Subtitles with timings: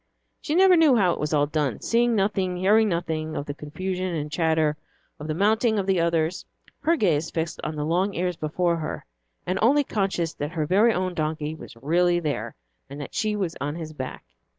[0.41, 4.15] She never knew how it was all done, seeing nothing, hearing nothing of the confusion
[4.15, 4.75] and chatter,
[5.19, 6.43] of the mounting of the others,
[6.79, 9.05] her gaze fixed on the long ears before her,
[9.45, 12.55] and only conscious that her very own donkey was really there,
[12.89, 14.25] and that she was on his back.